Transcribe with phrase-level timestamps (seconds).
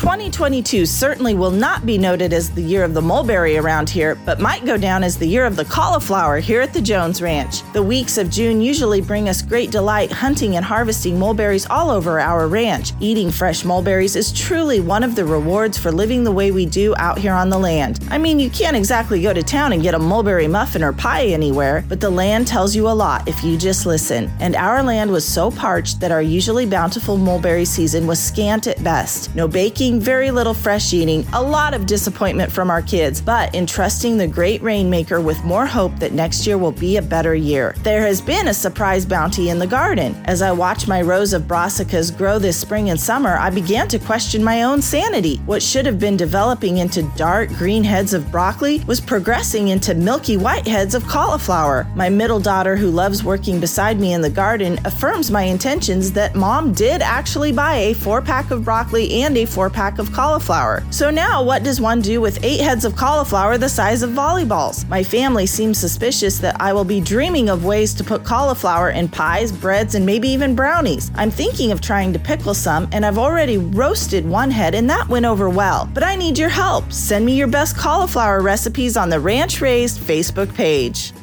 [0.00, 4.40] 2022 certainly will not be noted as the year of the mulberry around here, but
[4.40, 7.62] might go down as the year of the cauliflower here at the Jones Ranch.
[7.74, 12.18] The weeks of June usually bring us great delight hunting and harvesting mulberries all over
[12.18, 12.94] our ranch.
[12.98, 16.94] Eating fresh mulberries is truly one of the rewards for living the way we do
[16.96, 18.02] out here on the land.
[18.10, 21.26] I mean, you can't exactly go to town and get a mulberry muffin or pie
[21.26, 24.32] anywhere, but the land tells you a lot if you just listen.
[24.40, 28.82] And our land was so parched that our usually bountiful mulberry season was scant at
[28.82, 29.34] best.
[29.34, 34.18] No baking very little fresh eating, a lot of disappointment from our kids, but entrusting
[34.18, 37.74] the great rainmaker with more hope that next year will be a better year.
[37.78, 40.14] There has been a surprise bounty in the garden.
[40.26, 43.98] As I watch my rows of brassicas grow this spring and summer, I began to
[43.98, 45.38] question my own sanity.
[45.46, 50.36] What should have been developing into dark green heads of broccoli was progressing into milky
[50.36, 51.86] white heads of cauliflower.
[51.96, 56.34] My middle daughter, who loves working beside me in the garden, affirms my intentions that
[56.34, 60.12] mom did actually buy a four pack of broccoli and a four pack pack of
[60.12, 60.84] cauliflower.
[60.90, 64.86] So now, what does one do with eight heads of cauliflower the size of volleyballs?
[64.90, 69.08] My family seems suspicious that I will be dreaming of ways to put cauliflower in
[69.08, 71.10] pies, breads, and maybe even brownies.
[71.14, 75.08] I'm thinking of trying to pickle some, and I've already roasted one head, and that
[75.08, 75.88] went over well.
[75.94, 76.92] But I need your help.
[76.92, 81.14] Send me your best cauliflower recipes on the Ranch Raised Facebook page.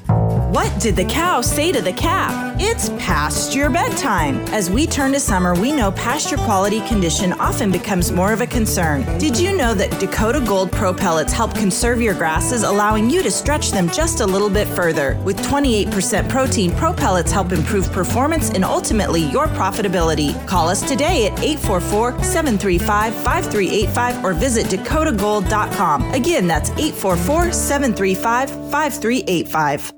[0.50, 2.56] What did the cow say to the calf?
[2.58, 4.38] It's past your bedtime.
[4.54, 8.48] As we turn to summer, we know pasture quality condition often becomes more of a
[8.48, 9.04] concern.
[9.18, 13.30] Did you know that Dakota Gold Pro Pellets help conserve your grasses, allowing you to
[13.30, 15.20] stretch them just a little bit further?
[15.26, 20.34] With 28% protein, Pro Pellets help improve performance and ultimately your profitability.
[20.48, 26.14] Call us today at 844 735 5385 or visit dakotagold.com.
[26.14, 29.97] Again, that's 844 735 5385.